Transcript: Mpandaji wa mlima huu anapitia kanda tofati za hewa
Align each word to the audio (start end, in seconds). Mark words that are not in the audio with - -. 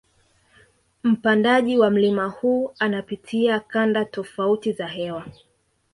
Mpandaji 1.03 1.77
wa 1.77 1.89
mlima 1.89 2.25
huu 2.27 2.71
anapitia 2.79 3.59
kanda 3.59 4.05
tofati 4.05 4.71
za 4.71 4.87
hewa 4.87 5.25